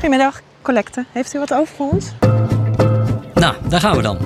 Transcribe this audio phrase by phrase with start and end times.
[0.00, 1.04] Goedemiddag, collecte.
[1.12, 2.06] Heeft u wat over voor ons?
[3.34, 4.18] Nou, daar gaan we dan.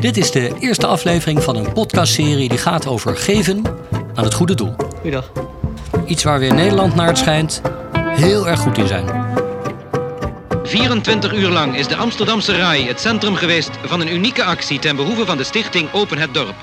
[0.00, 3.62] Dit is de eerste aflevering van een podcastserie die gaat over geven
[4.14, 4.74] aan het goede doel.
[4.96, 5.32] Goeiedag.
[6.06, 7.60] Iets waar we in Nederland naar het schijnt
[7.98, 9.04] heel erg goed in zijn.
[10.62, 14.96] 24 uur lang is de Amsterdamse RAI het centrum geweest van een unieke actie ten
[14.96, 16.54] behoeve van de stichting Open het Dorp.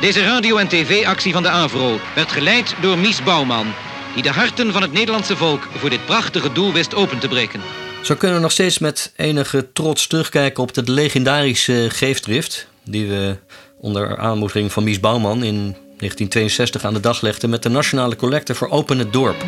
[0.00, 3.66] Deze radio- en tv-actie van de AVRO werd geleid door Mies Bouwman,
[4.14, 7.60] die de harten van het Nederlandse volk voor dit prachtige doel wist open te breken.
[8.04, 13.36] Zo kunnen we nog steeds met enige trots terugkijken op de legendarische geefdrift die we
[13.78, 18.54] onder aanmoediging van Mies Bouwman in 1962 aan de dag legden met de Nationale Collecte
[18.54, 19.44] voor Open het Dorp.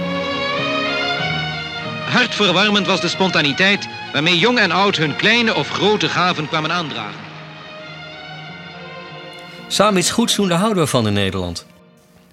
[2.09, 7.20] Hartverwarmend was de spontaniteit waarmee jong en oud hun kleine of grote gaven kwamen aandragen.
[9.68, 11.66] Samen iets goeds doen, daar houden we van in Nederland.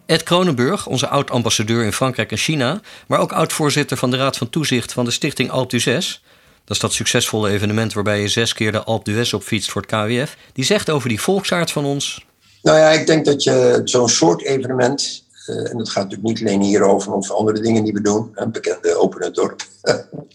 [0.05, 4.49] Ed Kronenburg, onze oud-ambassadeur in Frankrijk en China, maar ook oud-voorzitter van de Raad van
[4.49, 6.21] Toezicht van de stichting Alp d'Huez.
[6.65, 9.91] Dat is dat succesvolle evenement waarbij je zes keer de Alp d'Huez opfietst voor het
[9.91, 10.37] KWF.
[10.53, 12.25] Die zegt over die volksaard van ons.
[12.61, 16.47] Nou ja, ik denk dat je zo'n soort evenement, uh, en dat gaat natuurlijk niet
[16.47, 18.31] alleen hierover, maar over andere dingen die we doen.
[18.35, 19.65] Een bekende Open het Dorp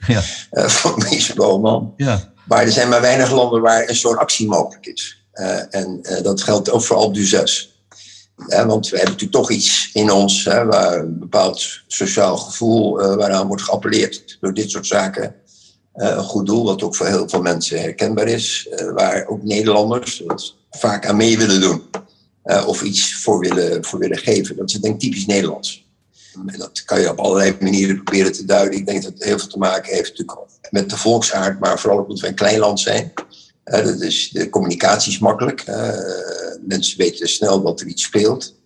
[0.07, 0.23] Ja.
[0.53, 1.92] uh, van Mies Bouwman.
[1.97, 2.33] Ja.
[2.45, 5.23] Maar er zijn maar weinig landen waar een zo'n actie mogelijk is.
[5.35, 7.69] Uh, en dat geldt ook voor Alp d'Huez.
[8.47, 13.14] Want we hebben natuurlijk toch iets in ons hè, waar een bepaald sociaal gevoel uh,
[13.14, 15.34] waaraan wordt geappelleerd door dit soort zaken.
[15.95, 19.42] Uh, een goed doel, wat ook voor heel veel mensen herkenbaar is, uh, waar ook
[19.42, 20.22] Nederlanders
[20.70, 21.83] vaak aan mee willen doen
[22.67, 24.56] of iets voor willen, voor willen geven.
[24.56, 25.86] Dat is denk ik typisch Nederlands.
[26.47, 28.78] En dat kan je op allerlei manieren proberen te duiden.
[28.78, 30.39] Ik denk dat het heel veel te maken heeft natuurlijk
[30.70, 33.12] met de volksaard, maar vooral ook omdat we een klein land zijn.
[33.70, 33.98] Dat
[34.33, 35.64] de communicatie is makkelijk.
[36.66, 38.56] Mensen weten snel dat er iets speelt.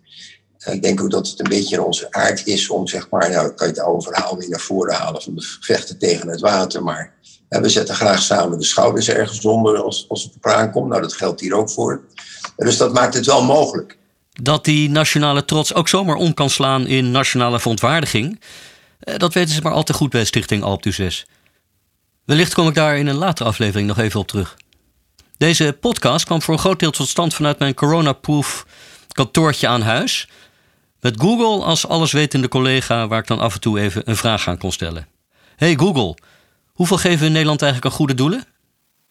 [0.70, 3.66] Ik denk ook dat het een beetje onze aard is om, zeg maar, nou kan
[3.66, 6.82] je het oude verhaal weer naar voren halen van de vechten tegen het water.
[6.82, 7.14] Maar
[7.48, 10.88] we zetten graag samen de schouders ergens onder als, als het op aankomt.
[10.88, 12.00] Nou, dat geldt hier ook voor.
[12.56, 13.98] dus dat maakt het wel mogelijk.
[14.32, 18.40] Dat die nationale trots ook zomaar om kan slaan in nationale verontwaardiging,
[19.16, 21.24] dat weten ze maar al te goed bij Stichting Alp d'Huez.
[22.24, 24.56] Wellicht kom ik daar in een latere aflevering nog even op terug.
[25.42, 28.66] Deze podcast kwam voor een groot deel tot stand vanuit mijn coronaproof
[29.12, 30.28] kantoortje aan huis.
[31.00, 34.58] Met Google als alleswetende collega waar ik dan af en toe even een vraag aan
[34.58, 35.08] kon stellen.
[35.56, 36.16] Hey Google,
[36.72, 38.44] hoeveel geven we in Nederland eigenlijk aan goede doelen?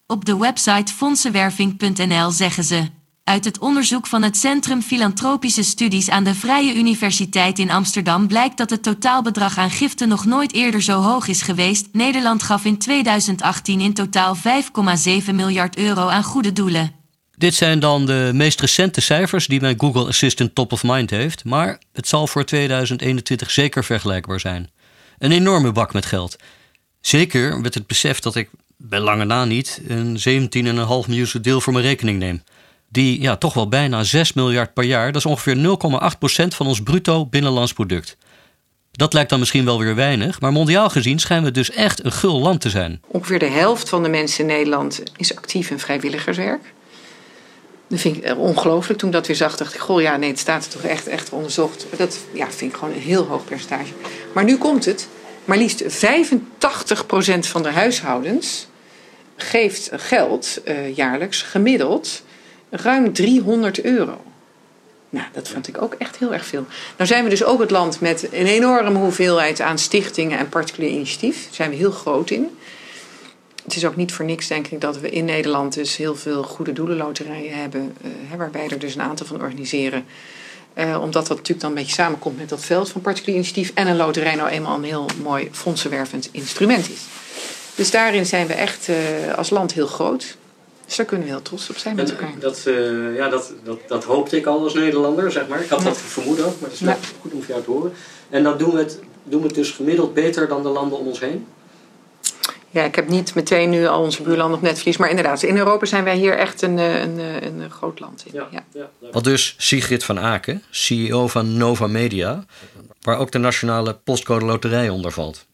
[0.06, 3.01] Op de website fondsenwerving.nl zeggen ze.
[3.24, 8.56] Uit het onderzoek van het Centrum Filantropische Studies aan de Vrije Universiteit in Amsterdam blijkt
[8.56, 11.88] dat het totaalbedrag aan giften nog nooit eerder zo hoog is geweest.
[11.92, 16.92] Nederland gaf in 2018 in totaal 5,7 miljard euro aan goede doelen.
[17.36, 21.44] Dit zijn dan de meest recente cijfers die mijn Google Assistant top of mind heeft,
[21.44, 24.70] maar het zal voor 2021 zeker vergelijkbaar zijn.
[25.18, 26.36] Een enorme bak met geld.
[27.00, 31.72] Zeker met het besef dat ik bij lange na niet een 17,5 miljoen deel voor
[31.72, 32.42] mijn rekening neem
[32.92, 35.12] die ja, toch wel bijna 6 miljard per jaar.
[35.12, 38.16] Dat is ongeveer 0,8% van ons bruto binnenlands product.
[38.92, 42.12] Dat lijkt dan misschien wel weer weinig, maar mondiaal gezien schijnen we dus echt een
[42.12, 43.00] gul land te zijn.
[43.06, 46.72] Ongeveer de helft van de mensen in Nederland is actief in vrijwilligerswerk.
[47.88, 48.98] Dat vind ik ongelooflijk.
[48.98, 51.06] Toen ik dat weer zag, dacht ik: Goh, ja, nee, het staat er toch echt,
[51.06, 51.86] echt onderzocht.
[51.96, 53.92] Dat ja, vind ik gewoon een heel hoog percentage.
[54.34, 55.08] Maar nu komt het:
[55.44, 55.88] maar liefst 85%
[57.38, 58.66] van de huishoudens
[59.36, 62.22] geeft geld uh, jaarlijks gemiddeld
[62.72, 64.20] ruim 300 euro.
[65.10, 66.66] Nou, dat vond ik ook echt heel erg veel.
[66.96, 70.90] Nou zijn we dus ook het land met een enorme hoeveelheid aan stichtingen en particulier
[70.90, 71.44] initiatief.
[71.44, 72.58] Daar zijn we heel groot in.
[73.64, 76.42] Het is ook niet voor niks, denk ik, dat we in Nederland dus heel veel
[76.42, 77.96] goede doelenloterijen hebben.
[78.04, 80.04] Uh, waarbij er dus een aantal van organiseren.
[80.74, 83.70] Uh, omdat dat natuurlijk dan een beetje samenkomt met dat veld van particulier initiatief.
[83.74, 87.00] En een loterij nou eenmaal een heel mooi fondsenwervend instrument is.
[87.74, 88.96] Dus daarin zijn we echt uh,
[89.34, 90.36] als land heel groot.
[90.86, 92.32] Dus daar kunnen we heel trots op zijn met elkaar.
[92.38, 95.62] Dat, uh, ja, dat, dat, dat hoopte ik al als Nederlander, zeg maar.
[95.62, 95.84] Ik had ja.
[95.84, 96.96] dat vermoeden ook, maar het is ja.
[97.20, 97.92] goed om van jou te horen.
[98.30, 101.06] En dan doen we, het, doen we het dus gemiddeld beter dan de landen om
[101.06, 101.46] ons heen?
[102.70, 104.96] Ja, ik heb niet meteen nu al onze buurlanden op netvlies.
[104.96, 108.32] Maar inderdaad, in Europa zijn wij hier echt een, een, een, een groot land in.
[108.50, 108.90] Ja, ja.
[109.12, 112.44] Wat dus Sigrid van Aken, CEO van Nova Media,
[113.02, 115.46] waar ook de Nationale Postcode Loterij onder valt.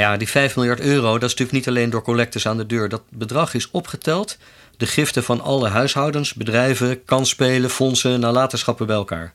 [0.00, 2.88] Ja, die 5 miljard euro, dat is natuurlijk niet alleen door collectors aan de deur.
[2.88, 4.38] Dat bedrag is opgeteld,
[4.76, 9.32] de giften van alle huishoudens, bedrijven, kansspelen, fondsen, nalatenschappen bij elkaar.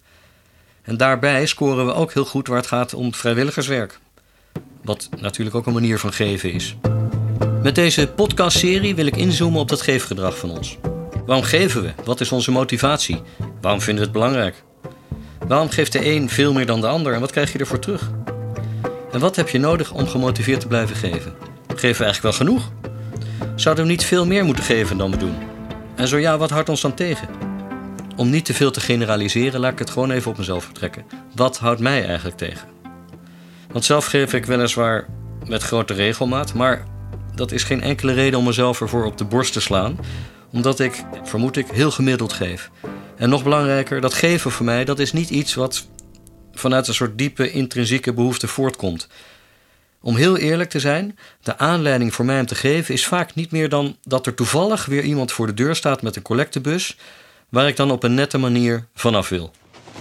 [0.82, 4.00] En daarbij scoren we ook heel goed waar het gaat om vrijwilligerswerk.
[4.84, 6.76] Wat natuurlijk ook een manier van geven is.
[7.64, 10.78] Met deze podcastserie wil ik inzoomen op dat geefgedrag van ons.
[11.26, 11.94] Waarom geven we?
[12.04, 13.22] Wat is onze motivatie?
[13.62, 14.64] Waarom vinden we het belangrijk?
[15.48, 18.10] Waarom geeft de een veel meer dan de ander en wat krijg je ervoor terug?
[19.16, 21.34] En wat heb je nodig om gemotiveerd te blijven geven?
[21.68, 22.72] Geven we eigenlijk wel genoeg?
[23.56, 25.36] Zouden we niet veel meer moeten geven dan we doen?
[25.96, 27.28] En zo ja, wat houdt ons dan tegen?
[28.16, 31.06] Om niet te veel te generaliseren, laat ik het gewoon even op mezelf betrekken.
[31.36, 32.68] Wat houdt mij eigenlijk tegen?
[33.72, 35.08] Want zelf geef ik weliswaar
[35.46, 36.86] met grote regelmaat, maar
[37.36, 40.00] dat is geen enkele reden om mezelf ervoor op de borst te slaan,
[40.52, 42.70] omdat ik, vermoed ik, heel gemiddeld geef.
[43.16, 45.88] En nog belangrijker, dat geven voor mij, dat is niet iets wat
[46.60, 49.08] vanuit een soort diepe intrinsieke behoefte voortkomt.
[50.02, 53.52] Om heel eerlijk te zijn, de aanleiding voor mij om te geven is vaak niet
[53.52, 56.98] meer dan dat er toevallig weer iemand voor de deur staat met een collectebus,
[57.50, 59.52] waar ik dan op een nette manier vanaf wil.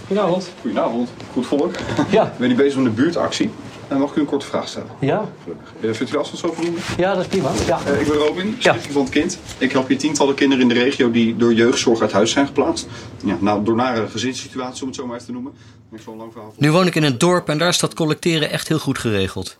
[0.07, 0.51] Goedenavond.
[0.61, 1.09] Goedenavond.
[1.31, 1.75] Goed volk.
[2.09, 2.23] Ja.
[2.23, 3.51] Ik ben hier bezig met een buurtactie.
[3.87, 4.89] En mag ik u een korte vraag stellen?
[4.99, 5.29] Ja.
[5.43, 5.73] Gelukkig.
[5.81, 6.79] Uh, vindt u afstand zo voldoende?
[6.97, 7.51] Ja, dat is prima.
[7.67, 7.79] Ja.
[7.87, 9.39] Uh, ik ben Robin, stichting van het kind.
[9.57, 12.87] Ik help hier tientallen kinderen in de regio die door jeugdzorg uit huis zijn geplaatst.
[13.23, 15.53] Ja, nou, door nare gezinssituaties, om het zo maar even te noemen.
[15.91, 18.49] Ik zal een lang verhaal nu woon ik in een dorp en daar staat collecteren
[18.49, 19.57] echt heel goed geregeld.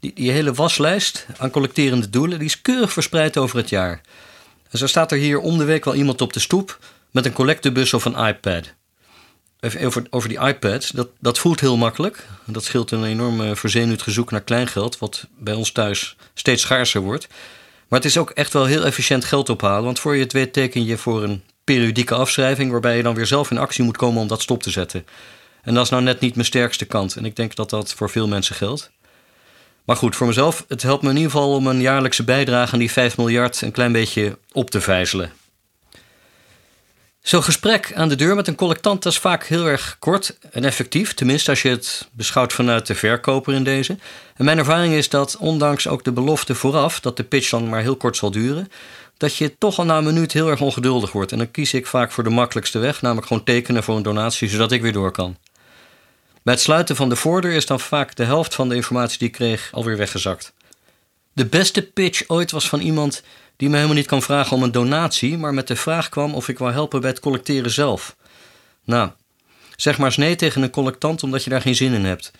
[0.00, 4.00] Die, die hele waslijst aan collecterende doelen die is keurig verspreid over het jaar.
[4.70, 6.78] En zo staat er hier om de week wel iemand op de stoep
[7.10, 8.72] met een collectebus of een iPad.
[9.62, 12.26] Even over, over die iPads, dat, dat voelt heel makkelijk.
[12.44, 17.28] Dat scheelt een enorm verzenuwd gezoek naar kleingeld, wat bij ons thuis steeds schaarser wordt.
[17.88, 20.52] Maar het is ook echt wel heel efficiënt geld ophalen, want voor je het weet
[20.52, 24.20] teken je voor een periodieke afschrijving, waarbij je dan weer zelf in actie moet komen
[24.20, 25.06] om dat stop te zetten.
[25.62, 27.16] En dat is nou net niet mijn sterkste kant.
[27.16, 28.90] En ik denk dat dat voor veel mensen geldt.
[29.84, 32.78] Maar goed, voor mezelf, het helpt me in ieder geval om een jaarlijkse bijdrage aan
[32.78, 35.32] die 5 miljard een klein beetje op te vijzelen.
[37.22, 41.14] Zo'n gesprek aan de deur met een collectant is vaak heel erg kort en effectief.
[41.14, 43.96] Tenminste, als je het beschouwt vanuit de verkoper in deze.
[44.36, 47.80] En mijn ervaring is dat, ondanks ook de belofte vooraf dat de pitch dan maar
[47.80, 48.68] heel kort zal duren,
[49.16, 51.32] dat je toch al na een minuut heel erg ongeduldig wordt.
[51.32, 54.48] En dan kies ik vaak voor de makkelijkste weg, namelijk gewoon tekenen voor een donatie,
[54.48, 55.36] zodat ik weer door kan.
[56.42, 59.28] Bij het sluiten van de voordeur is dan vaak de helft van de informatie die
[59.28, 60.52] ik kreeg alweer weggezakt.
[61.32, 63.22] De beste pitch ooit was van iemand
[63.56, 66.48] die me helemaal niet kan vragen om een donatie, maar met de vraag kwam of
[66.48, 68.16] ik wou helpen bij het collecteren zelf.
[68.84, 69.10] Nou,
[69.76, 72.30] zeg maar eens nee tegen een collectant omdat je daar geen zin in hebt.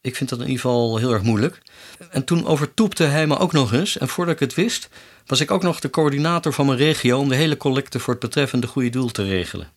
[0.00, 1.62] Ik vind dat in ieder geval heel erg moeilijk.
[2.10, 4.88] En toen overtoepte hij me ook nog eens, en voordat ik het wist,
[5.26, 8.22] was ik ook nog de coördinator van mijn regio om de hele collecte voor het
[8.22, 9.68] betreffende goede doel te regelen.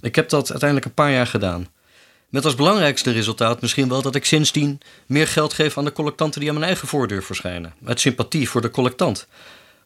[0.00, 1.68] Ik heb dat uiteindelijk een paar jaar gedaan.
[2.28, 6.40] Met als belangrijkste resultaat misschien wel dat ik sindsdien meer geld geef aan de collectanten
[6.40, 7.74] die aan mijn eigen voordeur verschijnen.
[7.84, 9.26] Uit sympathie voor de collectant.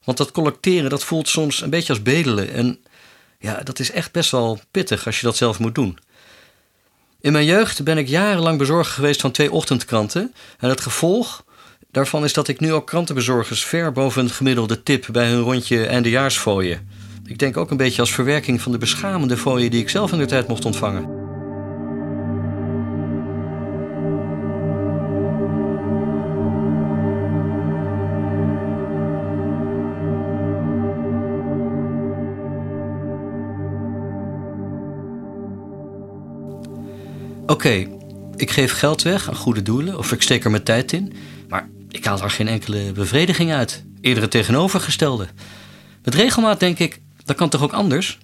[0.04, 2.52] Want dat collecteren, dat voelt soms een beetje als bedelen.
[2.52, 2.78] En
[3.38, 5.98] ja, dat is echt best wel pittig als je dat zelf moet doen.
[7.20, 10.34] In mijn jeugd ben ik jarenlang bezorger geweest van twee ochtendkranten.
[10.58, 11.44] En het gevolg
[11.90, 15.86] daarvan is dat ik nu ook krantenbezorgers ver boven het gemiddelde tip bij hun rondje
[15.86, 16.88] eindejaarsfooien.
[17.24, 20.18] Ik denk ook een beetje als verwerking van de beschamende fooien die ik zelf in
[20.18, 21.21] de tijd mocht ontvangen.
[37.46, 37.86] Oké,
[38.36, 41.12] ik geef geld weg aan goede doelen of ik steek er mijn tijd in,
[41.48, 43.84] maar ik haal daar geen enkele bevrediging uit.
[44.00, 45.26] Eerder het tegenovergestelde.
[46.04, 48.18] Met regelmaat denk ik, dat kan toch ook anders?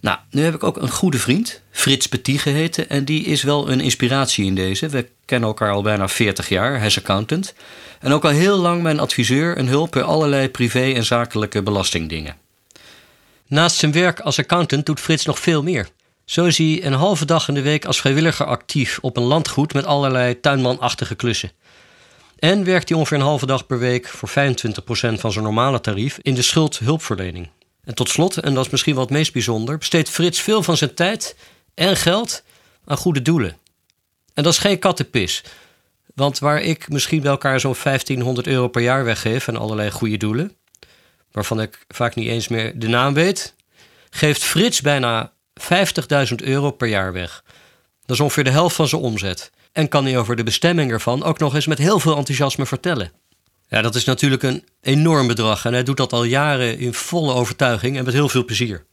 [0.00, 3.70] Nou, nu heb ik ook een goede vriend, Frits Petit geheten, en die is wel
[3.70, 4.88] een inspiratie in deze.
[4.88, 7.54] We kennen elkaar al bijna 40 jaar, hij is accountant.
[8.00, 12.36] En ook al heel lang mijn adviseur en hulp bij allerlei privé- en zakelijke belastingdingen.
[13.46, 15.88] Naast zijn werk als accountant doet Frits nog veel meer.
[16.32, 19.74] Zo is hij een halve dag in de week als vrijwilliger actief op een landgoed
[19.74, 21.52] met allerlei tuinmanachtige klussen.
[22.38, 24.32] En werkt hij ongeveer een halve dag per week voor 25%
[24.92, 27.50] van zijn normale tarief in de schuldhulpverlening.
[27.84, 30.94] En tot slot, en dat is misschien het meest bijzonder, besteedt Frits veel van zijn
[30.94, 31.36] tijd
[31.74, 32.42] en geld
[32.84, 33.56] aan goede doelen.
[34.34, 35.44] En dat is geen kattenpis.
[36.14, 40.16] Want waar ik misschien bij elkaar zo'n 1500 euro per jaar weggeef aan allerlei goede
[40.16, 40.56] doelen,
[41.32, 43.54] waarvan ik vaak niet eens meer de naam weet,
[44.10, 47.42] geeft Frits bijna 50.000 euro per jaar weg.
[48.04, 49.50] Dat is ongeveer de helft van zijn omzet.
[49.72, 53.12] En kan hij over de bestemming ervan ook nog eens met heel veel enthousiasme vertellen.
[53.68, 57.32] Ja, dat is natuurlijk een enorm bedrag en hij doet dat al jaren in volle
[57.34, 58.84] overtuiging en met heel veel plezier.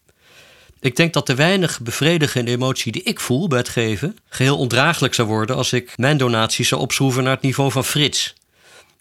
[0.79, 5.13] Ik denk dat de weinig bevredigende emotie die ik voel bij het geven geheel ondraaglijk
[5.13, 8.33] zou worden als ik mijn donaties zou opschroeven naar het niveau van Frits.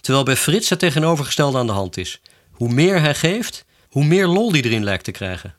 [0.00, 2.20] Terwijl bij Frits het tegenovergestelde aan de hand is.
[2.50, 5.57] Hoe meer hij geeft, hoe meer lol die erin lijkt te krijgen.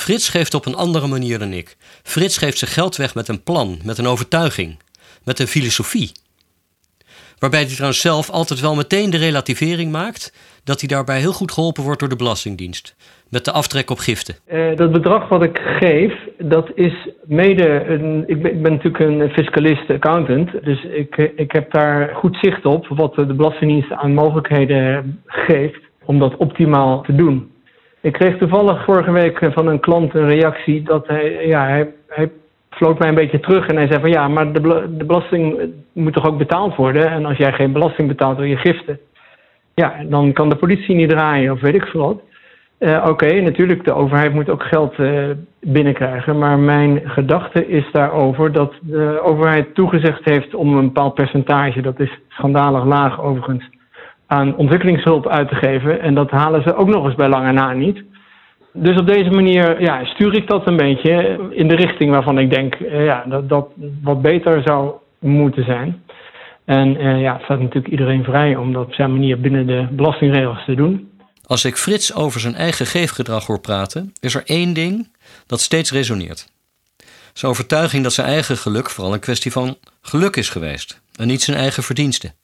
[0.00, 1.76] Frits geeft op een andere manier dan ik.
[2.02, 4.78] Frits geeft zijn geld weg met een plan, met een overtuiging,
[5.24, 6.12] met een filosofie.
[7.38, 10.24] Waarbij hij trouwens zelf altijd wel meteen de relativering maakt
[10.64, 12.96] dat hij daarbij heel goed geholpen wordt door de Belastingdienst.
[13.30, 14.34] Met de aftrek op giften.
[14.52, 17.84] Uh, dat bedrag wat ik geef, dat is mede.
[17.86, 20.64] Een, ik, ben, ik ben natuurlijk een fiscalist, accountant.
[20.64, 26.18] Dus ik, ik heb daar goed zicht op wat de Belastingdienst aan mogelijkheden geeft om
[26.18, 27.50] dat optimaal te doen.
[28.00, 32.30] Ik kreeg toevallig vorige week van een klant een reactie dat hij, ja, hij, hij
[32.70, 34.60] floot mij een beetje terug en hij zei van ja, maar de,
[34.96, 35.60] de belasting
[35.92, 37.10] moet toch ook betaald worden?
[37.10, 38.98] En als jij geen belasting betaalt door je giften,
[39.74, 42.20] ja, dan kan de politie niet draaien of weet ik veel wat.
[42.78, 44.94] Uh, Oké, natuurlijk, de overheid moet ook geld
[45.60, 46.38] binnenkrijgen.
[46.38, 52.00] Maar mijn gedachte is daarover dat de overheid toegezegd heeft om een bepaald percentage, dat
[52.00, 53.68] is schandalig laag overigens,
[54.30, 56.00] aan ontwikkelingshulp uit te geven.
[56.00, 58.02] En dat halen ze ook nog eens bij lange na niet.
[58.72, 62.50] Dus op deze manier ja, stuur ik dat een beetje in de richting waarvan ik
[62.50, 63.68] denk uh, ja, dat dat
[64.02, 66.02] wat beter zou moeten zijn.
[66.64, 69.86] En uh, ja, het staat natuurlijk iedereen vrij om dat op zijn manier binnen de
[69.90, 71.10] belastingregels te doen.
[71.46, 75.08] Als ik Frits over zijn eigen geefgedrag hoor praten, is er één ding
[75.46, 76.52] dat steeds resoneert.
[77.32, 81.42] Zijn overtuiging dat zijn eigen geluk vooral een kwestie van geluk is geweest en niet
[81.42, 82.34] zijn eigen verdiensten.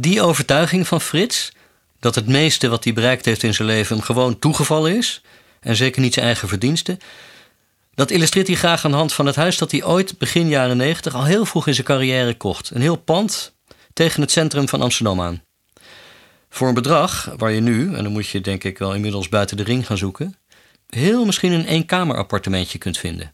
[0.00, 1.52] Die overtuiging van Frits,
[2.00, 5.22] dat het meeste wat hij bereikt heeft in zijn leven hem gewoon toegevallen is,
[5.60, 6.98] en zeker niet zijn eigen verdiensten,
[7.94, 10.76] dat illustreert hij graag aan de hand van het huis dat hij ooit begin jaren
[10.76, 12.70] 90 al heel vroeg in zijn carrière kocht.
[12.70, 13.54] Een heel pand
[13.92, 15.42] tegen het centrum van Amsterdam aan.
[16.50, 19.56] Voor een bedrag waar je nu, en dan moet je denk ik wel inmiddels buiten
[19.56, 20.36] de ring gaan zoeken,
[20.88, 23.32] heel misschien een eenkamerappartementje kunt vinden.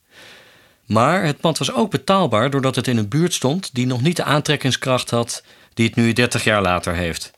[0.86, 4.16] Maar het pand was ook betaalbaar doordat het in een buurt stond die nog niet
[4.16, 5.42] de aantrekkingskracht had
[5.74, 7.30] die het nu 30 jaar later heeft.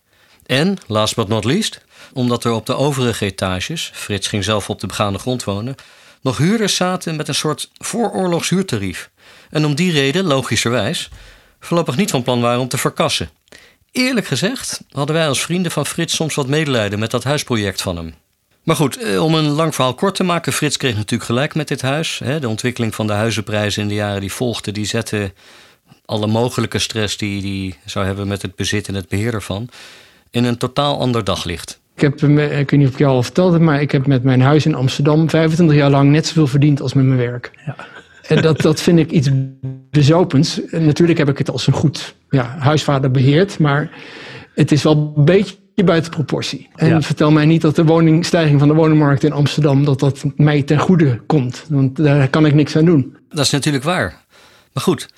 [0.46, 1.80] En, last but not least,
[2.12, 5.74] omdat er op de overige etages, Frits ging zelf op de begaande grond wonen,
[6.20, 9.10] nog huurders zaten met een soort vooroorlogs huurtarief.
[9.50, 11.08] En om die reden, logischerwijs,
[11.60, 13.30] voorlopig niet van plan waren om te verkassen.
[13.90, 17.96] Eerlijk gezegd hadden wij als vrienden van Frits soms wat medelijden met dat huisproject van
[17.96, 18.14] hem.
[18.62, 21.68] Maar goed, eh, om een lang verhaal kort te maken, Frits kreeg natuurlijk gelijk met
[21.68, 22.20] dit huis.
[22.40, 25.32] De ontwikkeling van de huizenprijzen in de jaren die volgden, die zette
[26.06, 29.68] alle mogelijke stress die hij zou hebben met het bezit en het beheer ervan,
[30.30, 31.80] in een totaal ander daglicht.
[31.94, 34.22] Ik heb, ik weet niet of ik jou al verteld heb, maar ik heb met
[34.22, 37.50] mijn huis in Amsterdam 25 jaar lang net zoveel verdiend als met mijn werk.
[37.66, 37.76] Ja.
[38.28, 39.28] En dat, dat vind ik iets
[39.90, 40.64] bezopends.
[40.66, 43.90] En natuurlijk heb ik het als een goed ja, huisvader beheerd, maar
[44.54, 46.68] het is wel een beetje buiten proportie.
[46.74, 50.62] En vertel mij niet dat de woningstijging van de woningmarkt in Amsterdam, dat dat mij
[50.62, 51.64] ten goede komt.
[51.68, 53.16] Want daar kan ik niks aan doen.
[53.28, 54.24] Dat is natuurlijk waar.
[54.72, 55.08] Maar goed,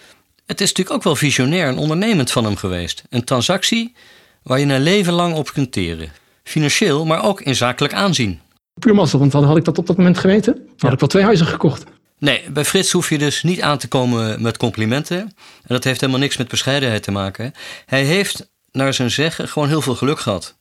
[0.49, 3.03] het is natuurlijk ook wel visionair en ondernemend van hem geweest.
[3.11, 3.95] Een transactie
[4.43, 6.13] waar je een leven lang op kunt teren.
[6.43, 8.41] Financieel, maar ook in zakelijk aanzien.
[8.75, 11.47] Puur mazzel, want had ik dat op dat moment geweten, had ik wel twee huizen
[11.47, 11.85] gekocht.
[12.19, 15.19] Nee, bij Frits hoef je dus niet aan te komen met complimenten.
[15.19, 15.35] En
[15.67, 17.53] dat heeft helemaal niks met bescheidenheid te maken.
[17.87, 20.57] Hij heeft, naar zijn zeggen, gewoon heel veel geluk gehad.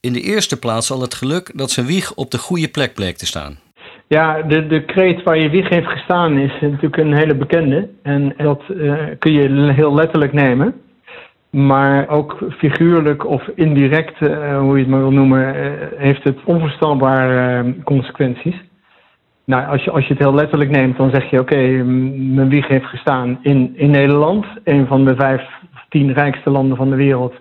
[0.00, 3.16] In de eerste plaats al het geluk dat zijn wieg op de goede plek bleek
[3.16, 3.58] te staan.
[4.16, 7.88] Ja, de, de kreet waar je wieg heeft gestaan is natuurlijk een hele bekende.
[8.02, 10.74] En dat uh, kun je heel letterlijk nemen.
[11.50, 16.38] Maar ook figuurlijk of indirect, uh, hoe je het maar wil noemen, uh, heeft het
[16.44, 18.56] onvoorstelbare consequenties.
[19.44, 21.82] Nou, als je, als je het heel letterlijk neemt, dan zeg je: Oké,
[22.34, 25.42] mijn wieg heeft gestaan in, in Nederland, een van de vijf,
[25.88, 27.34] tien rijkste landen van de wereld.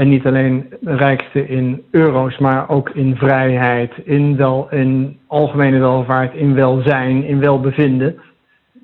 [0.00, 6.34] En niet alleen rijkste in euro's, maar ook in vrijheid, in, wel, in algemene welvaart,
[6.34, 8.20] in welzijn, in welbevinden.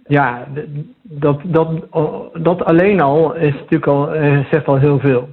[0.07, 0.47] Ja,
[1.03, 1.69] dat, dat,
[2.33, 5.29] dat alleen al is natuurlijk al, eh, zegt al heel veel.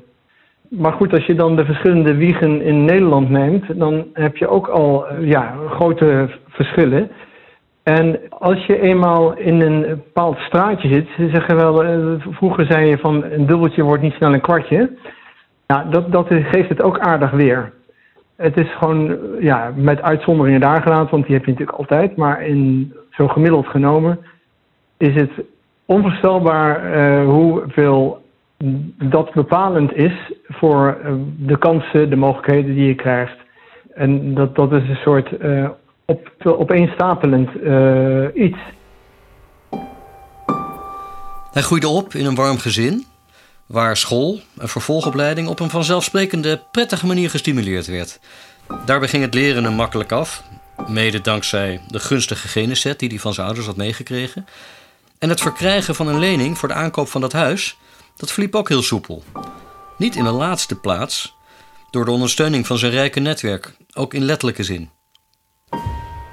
[0.70, 4.68] Maar goed, als je dan de verschillende wiegen in Nederland neemt, dan heb je ook
[4.68, 7.10] al eh, ja, grote verschillen.
[7.84, 12.00] En als je eenmaal in een bepaald straatje zit, ze zeggen wel, eh,
[12.30, 14.90] vroeger zei je van een dubbeltje wordt niet snel een kwartje.
[15.68, 17.74] Nou, dat, dat geeft het ook aardig weer.
[18.36, 22.16] Het is gewoon, ja, met uitzonderingen daar gelaten, want die heb je natuurlijk altijd.
[22.16, 24.20] Maar in zo gemiddeld genomen
[24.98, 25.32] is het
[25.86, 28.22] onvoorstelbaar uh, hoeveel
[28.98, 33.38] dat bepalend is voor uh, de kansen, de mogelijkheden die je krijgt.
[33.94, 35.70] En dat, dat is een soort uh,
[36.06, 37.50] op, opeenstapelend
[38.34, 38.58] iets.
[41.52, 43.04] Hij groeide op in een warm gezin
[43.66, 48.20] waar school en vervolgopleiding op een vanzelfsprekende prettige manier gestimuleerd werd.
[48.86, 50.44] Daarbij ging het leren hem makkelijk af,
[50.88, 54.46] mede dankzij de gunstige geneset die hij van zijn ouders had meegekregen.
[55.20, 57.78] En het verkrijgen van een lening voor de aankoop van dat huis,
[58.16, 59.24] dat verliep ook heel soepel.
[59.98, 61.36] Niet in de laatste plaats
[61.92, 64.90] door de ondersteuning van zijn rijke netwerk, ook in letterlijke zin.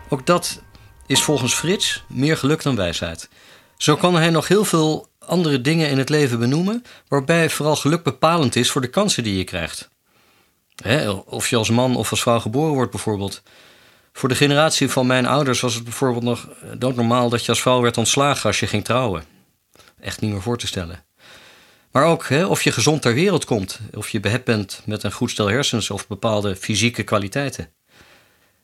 [0.08, 0.62] Ook dat
[1.06, 3.28] is volgens Frits meer geluk dan wijsheid.
[3.76, 8.02] Zo kan hij nog heel veel andere dingen in het leven benoemen waarbij vooral geluk
[8.02, 9.88] bepalend is voor de kansen die je krijgt.
[10.82, 13.42] Hè, of je als man of als vrouw geboren wordt bijvoorbeeld.
[14.12, 16.48] Voor de generatie van mijn ouders was het bijvoorbeeld nog
[16.78, 19.24] doodnormaal dat je als vrouw werd ontslagen als je ging trouwen.
[20.00, 21.04] Echt niet meer voor te stellen.
[21.90, 25.12] Maar ook hè, of je gezond ter wereld komt, of je behept bent met een
[25.12, 27.72] goed stel hersens of bepaalde fysieke kwaliteiten.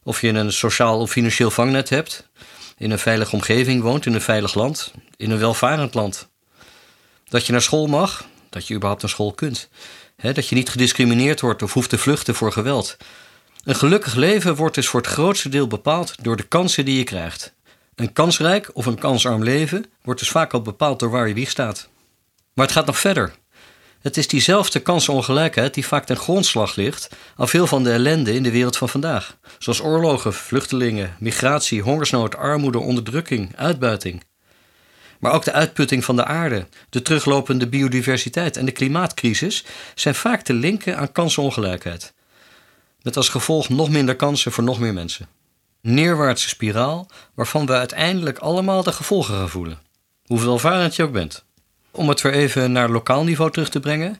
[0.03, 2.29] Of je een sociaal of financieel vangnet hebt,
[2.77, 6.29] in een veilige omgeving woont, in een veilig land, in een welvarend land.
[7.29, 9.69] Dat je naar school mag, dat je überhaupt naar school kunt.
[10.17, 12.97] Dat je niet gediscrimineerd wordt of hoeft te vluchten voor geweld.
[13.65, 17.05] Een gelukkig leven wordt dus voor het grootste deel bepaald door de kansen die je
[17.05, 17.55] krijgt.
[17.95, 21.51] Een kansrijk of een kansarm leven wordt dus vaak al bepaald door waar je wieg
[21.51, 21.89] staat.
[22.55, 23.35] Maar het gaat nog verder.
[24.01, 28.43] Het is diezelfde kansenongelijkheid die vaak ten grondslag ligt aan veel van de ellende in
[28.43, 29.37] de wereld van vandaag.
[29.59, 34.23] Zoals oorlogen, vluchtelingen, migratie, hongersnood, armoede, onderdrukking, uitbuiting.
[35.21, 40.43] Maar ook de uitputting van de aarde, de teruglopende biodiversiteit en de klimaatcrisis zijn vaak
[40.43, 42.15] te linken aan kansenongelijkheid.
[43.03, 45.27] Met als gevolg nog minder kansen voor nog meer mensen.
[45.83, 49.79] Neerwaartse spiraal waarvan we uiteindelijk allemaal de gevolgen gaan voelen.
[50.27, 51.45] Hoeveel welvarend je ook bent.
[51.91, 54.17] Om het weer even naar lokaal niveau terug te brengen.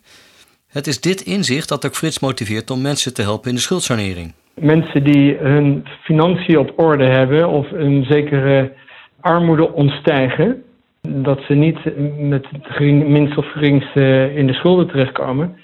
[0.67, 4.33] Het is dit inzicht dat ook Frits motiveert om mensen te helpen in de schuldsanering.
[4.55, 8.73] Mensen die hun financiën op orde hebben of een zekere
[9.21, 10.63] armoede ontstijgen,
[11.07, 11.79] dat ze niet
[12.19, 15.57] met het minst of geringste in de schulden terechtkomen.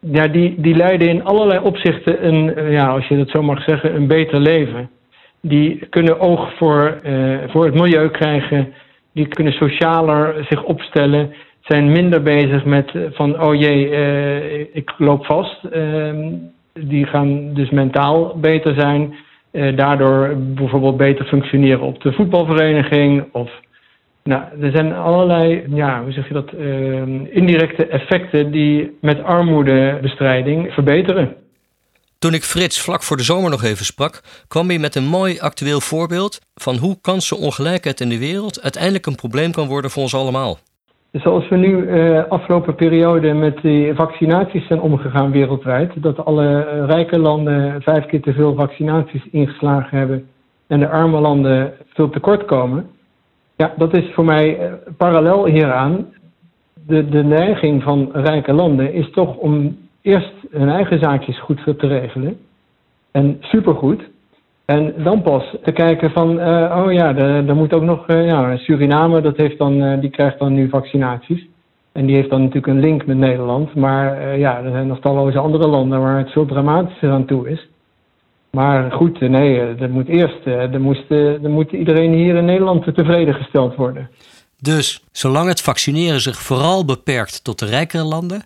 [0.00, 3.94] Ja, die, die leiden in allerlei opzichten een, ja, als je dat zo mag zeggen,
[3.94, 4.90] een beter leven.
[5.40, 8.72] Die kunnen oog voor, uh, voor het milieu krijgen
[9.12, 15.26] die kunnen socialer zich opstellen, zijn minder bezig met eh, van oh jee, ik loop
[15.26, 15.60] vast.
[15.72, 16.14] Uh,
[16.72, 19.14] die gaan dus mentaal beter zijn,
[19.76, 23.24] daardoor bijvoorbeeld beter functioneren op de voetbalvereniging.
[23.32, 23.50] Of,
[24.26, 30.72] nou, er zijn allerlei, ja, hoe zeg je dat, ehm, indirecte effecten die met armoedebestrijding
[30.72, 31.36] verbeteren.
[32.18, 35.38] Toen ik Frits vlak voor de zomer nog even sprak, kwam hij met een mooi
[35.38, 40.14] actueel voorbeeld van hoe kansenongelijkheid in de wereld uiteindelijk een probleem kan worden voor ons
[40.14, 40.58] allemaal.
[41.12, 46.86] Zoals we nu uh, afgelopen periode met die vaccinaties zijn omgegaan wereldwijd, dat alle uh,
[46.86, 50.28] rijke landen vijf keer te veel vaccinaties ingeslagen hebben
[50.66, 52.90] en de arme landen veel tekort komen.
[53.56, 56.06] Ja, dat is voor mij uh, parallel hieraan.
[56.86, 61.86] De, de neiging van rijke landen is toch om eerst hun eigen zaakjes goed te
[61.86, 62.36] regelen.
[63.10, 64.02] En supergoed.
[64.64, 68.56] En dan pas te kijken van, uh, oh ja, er moet ook nog, uh, ja,
[68.56, 71.46] Suriname, dat heeft dan, die krijgt dan nu vaccinaties.
[71.92, 73.74] En die heeft dan natuurlijk een link met Nederland.
[73.74, 77.68] Maar ja, er zijn nog talloze andere landen waar het veel dramatischer aan toe is.
[78.56, 83.34] Maar goed, nee, er moet eerst, er, moest, er moet iedereen hier in Nederland tevreden
[83.34, 84.10] gesteld worden.
[84.60, 88.42] Dus zolang het vaccineren zich vooral beperkt tot de rijkere landen,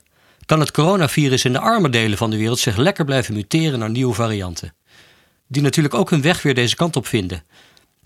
[0.46, 3.90] kan het coronavirus in de arme delen van de wereld zich lekker blijven muteren naar
[3.90, 4.73] nieuwe varianten.
[5.46, 7.42] Die natuurlijk ook hun weg weer deze kant op vinden.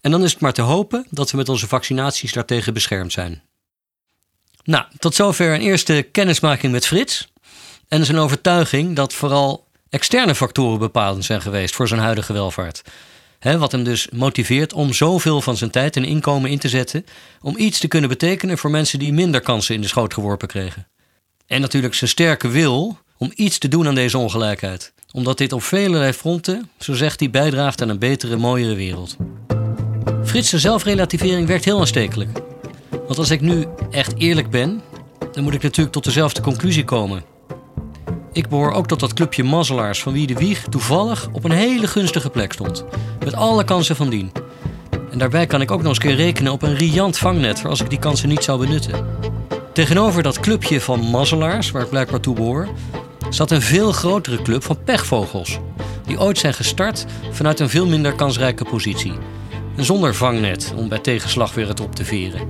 [0.01, 3.43] En dan is het maar te hopen dat we met onze vaccinaties daartegen beschermd zijn.
[4.65, 7.33] Nou, tot zover een eerste kennismaking met Frits.
[7.89, 9.64] En zijn overtuiging dat vooral
[9.95, 12.83] externe factoren bepalend zijn geweest voor zijn huidige welvaart.
[13.41, 17.05] wat hem dus motiveert om zoveel van zijn tijd en inkomen in te zetten
[17.41, 20.87] om iets te kunnen betekenen voor mensen die minder kansen in de schoot geworpen kregen.
[21.47, 24.93] En natuurlijk zijn sterke wil om iets te doen aan deze ongelijkheid.
[25.13, 29.17] Omdat dit op vele fronten, zo zegt hij, bijdraagt aan een betere, mooiere wereld.
[30.25, 32.31] Frits' zelfrelativering werkt heel aanstekelijk.
[32.91, 34.83] Want als ik nu echt eerlijk ben,
[35.33, 37.34] dan moet ik natuurlijk tot dezelfde conclusie komen.
[38.35, 41.87] Ik behoor ook tot dat clubje mazzelaars van wie de wieg toevallig op een hele
[41.87, 42.85] gunstige plek stond.
[43.25, 44.33] Met alle kansen van dien.
[45.11, 47.81] En daarbij kan ik ook nog eens keer rekenen op een riant vangnet voor als
[47.81, 49.07] ik die kansen niet zou benutten.
[49.73, 52.69] Tegenover dat clubje van mazzelaars, waar ik blijkbaar toe behoor,
[53.31, 55.59] zat een veel grotere club van pechvogels.
[56.07, 59.15] Die ooit zijn gestart vanuit een veel minder kansrijke positie.
[59.77, 62.49] Zonder vangnet om bij tegenslag weer het op te veren.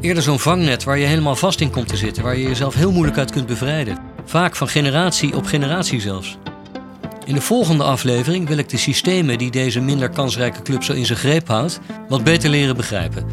[0.00, 2.92] Eerder zo'n vangnet waar je helemaal vast in komt te zitten, waar je jezelf heel
[2.92, 4.09] moeilijk uit kunt bevrijden.
[4.30, 6.36] Vaak van generatie op generatie zelfs.
[7.24, 11.06] In de volgende aflevering wil ik de systemen die deze minder kansrijke club zo in
[11.06, 13.26] zijn greep houdt, wat beter leren begrijpen.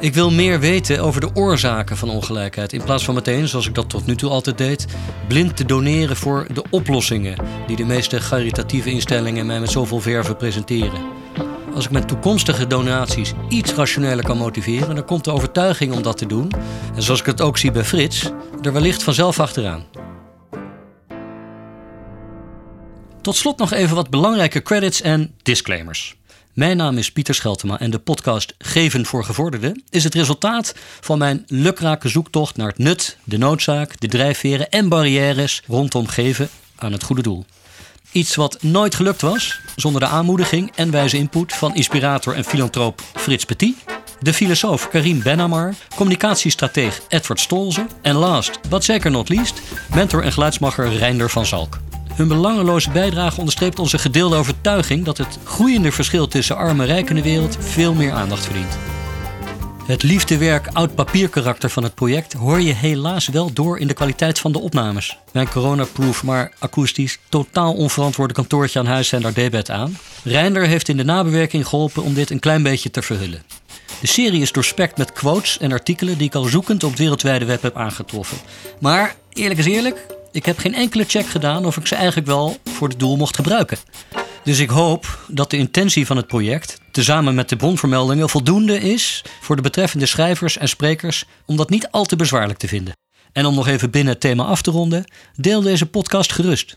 [0.00, 2.72] Ik wil meer weten over de oorzaken van ongelijkheid.
[2.72, 4.86] In plaats van meteen, zoals ik dat tot nu toe altijd deed,
[5.28, 10.36] blind te doneren voor de oplossingen die de meeste caritatieve instellingen mij met zoveel verven
[10.36, 11.02] presenteren.
[11.74, 16.16] Als ik met toekomstige donaties iets rationeler kan motiveren, dan komt de overtuiging om dat
[16.16, 16.50] te doen,
[16.94, 18.30] en zoals ik het ook zie bij Frits,
[18.62, 19.84] er wellicht vanzelf achteraan.
[23.24, 26.16] Tot slot nog even wat belangrijke credits en disclaimers.
[26.52, 31.18] Mijn naam is Pieter Scheltema en de podcast Geven voor Gevorderden is het resultaat van
[31.18, 36.92] mijn lukrake zoektocht naar het nut, de noodzaak, de drijfveren en barrières rondom geven aan
[36.92, 37.44] het goede doel.
[38.12, 43.00] Iets wat nooit gelukt was zonder de aanmoediging en wijze input van inspirator en filantroop
[43.14, 43.76] Frits Petit,
[44.20, 49.62] de filosoof Karim Benamar, communicatiestrateeg Edward Stolze en last, but zeker not least,
[49.94, 51.83] mentor en geluidsmacher Reinder van Zalk.
[52.14, 57.10] Hun belangeloze bijdrage onderstreept onze gedeelde overtuiging dat het groeiende verschil tussen arm en rijk
[57.10, 58.78] in de wereld veel meer aandacht verdient.
[59.86, 64.38] Het liefdewerk oud papierkarakter van het project hoor je helaas wel door in de kwaliteit
[64.38, 65.18] van de opnames.
[65.32, 69.98] Mijn coronaproof, maar akoestisch, totaal onverantwoorde kantoortje aan huis zijn daar debet aan.
[70.22, 73.42] Reinder heeft in de nabewerking geholpen om dit een klein beetje te verhullen.
[74.00, 77.44] De serie is doorspekt met quotes en artikelen die ik al zoekend op het wereldwijde
[77.44, 78.38] web heb aangetroffen.
[78.80, 82.56] Maar eerlijk is eerlijk, ik heb geen enkele check gedaan of ik ze eigenlijk wel
[82.64, 83.78] voor het doel mocht gebruiken.
[84.44, 89.24] Dus ik hoop dat de intentie van het project, tezamen met de bronvermeldingen, voldoende is
[89.40, 92.96] voor de betreffende schrijvers en sprekers om dat niet al te bezwaarlijk te vinden.
[93.32, 96.76] En om nog even binnen het thema af te ronden, deel deze podcast gerust.